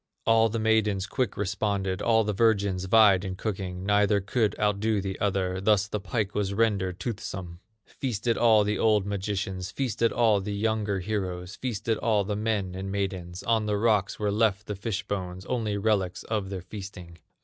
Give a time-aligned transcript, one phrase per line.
[0.25, 5.19] All the maidens quick responded, All the virgins vied in cooking; Neither could outdo the
[5.19, 7.59] other, Thus the pike was rendered toothsome.
[7.85, 12.91] Feasted all the old magicians, Feasted all the younger heroes, Feasted all the men and
[12.91, 17.19] maidens; On the rocks were left the fish bones, Only relics of their feasting.